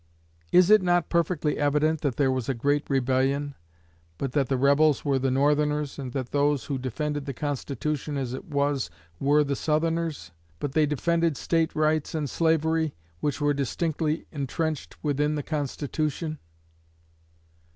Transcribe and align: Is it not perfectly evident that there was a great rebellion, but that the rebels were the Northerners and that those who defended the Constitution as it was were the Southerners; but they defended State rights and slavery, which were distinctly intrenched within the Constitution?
Is 0.51 0.71
it 0.71 0.81
not 0.81 1.09
perfectly 1.09 1.59
evident 1.59 2.01
that 2.01 2.15
there 2.15 2.31
was 2.31 2.49
a 2.49 2.55
great 2.55 2.89
rebellion, 2.89 3.53
but 4.17 4.31
that 4.31 4.49
the 4.49 4.57
rebels 4.57 5.05
were 5.05 5.19
the 5.19 5.29
Northerners 5.29 5.99
and 5.99 6.11
that 6.13 6.31
those 6.31 6.65
who 6.65 6.79
defended 6.79 7.27
the 7.27 7.35
Constitution 7.35 8.17
as 8.17 8.33
it 8.33 8.45
was 8.45 8.89
were 9.19 9.43
the 9.43 9.55
Southerners; 9.55 10.31
but 10.57 10.71
they 10.71 10.87
defended 10.87 11.37
State 11.37 11.75
rights 11.75 12.15
and 12.15 12.27
slavery, 12.27 12.95
which 13.19 13.39
were 13.39 13.53
distinctly 13.53 14.25
intrenched 14.31 14.97
within 15.03 15.35
the 15.35 15.43
Constitution? 15.43 16.39